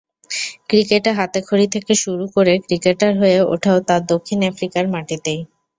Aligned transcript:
ক্রিকেটে 0.69 1.11
হাতেখড়ি 1.19 1.65
থেকে 1.75 1.93
শুরু 2.03 2.25
করে 2.35 2.53
ক্রিকেটার 2.65 3.13
হয়ে 3.21 3.37
ওঠাও 3.53 3.77
তাঁর 3.87 4.01
দক্ষিণ 4.11 4.39
আফ্রিকার 4.51 4.83
মাটিতেই। 4.93 5.39